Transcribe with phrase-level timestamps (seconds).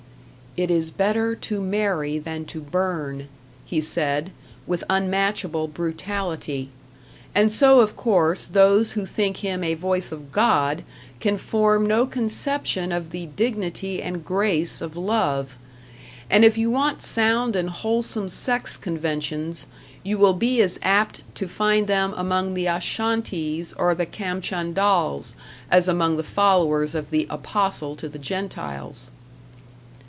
[0.57, 3.29] "It is better to marry than to burn,"
[3.65, 4.31] he said,
[4.67, 6.67] with unmatchable brutality;
[7.33, 10.83] and so of course those who think him a voice of God
[11.21, 15.55] can form no conception of the dignity and grace of love,
[16.29, 19.67] and if you want sound and wholesome sex conventions,
[20.03, 25.33] you will be as apt to find them among the Ashantees or the Kamchadals
[25.71, 29.11] as among the followers of the Apostle to the Gentiles.